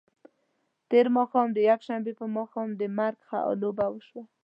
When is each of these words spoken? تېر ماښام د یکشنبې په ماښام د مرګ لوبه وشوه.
تېر 0.89 1.05
ماښام 1.17 1.47
د 1.53 1.57
یکشنبې 1.69 2.13
په 2.19 2.25
ماښام 2.37 2.69
د 2.79 2.81
مرګ 2.97 3.19
لوبه 3.61 3.85
وشوه. 3.89 4.23